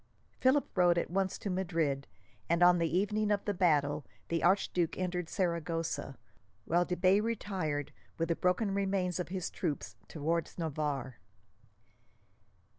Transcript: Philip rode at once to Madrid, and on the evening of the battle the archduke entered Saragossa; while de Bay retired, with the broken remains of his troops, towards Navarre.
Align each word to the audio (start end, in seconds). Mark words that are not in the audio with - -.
Philip 0.39 0.67
rode 0.75 0.97
at 0.97 1.11
once 1.11 1.37
to 1.37 1.51
Madrid, 1.51 2.07
and 2.49 2.63
on 2.63 2.79
the 2.79 2.89
evening 2.97 3.29
of 3.29 3.45
the 3.45 3.53
battle 3.53 4.03
the 4.29 4.41
archduke 4.43 4.97
entered 4.97 5.29
Saragossa; 5.29 6.17
while 6.65 6.85
de 6.85 6.95
Bay 6.97 7.19
retired, 7.19 7.91
with 8.17 8.29
the 8.29 8.35
broken 8.35 8.73
remains 8.73 9.19
of 9.19 9.27
his 9.29 9.51
troops, 9.51 9.97
towards 10.07 10.57
Navarre. 10.57 11.19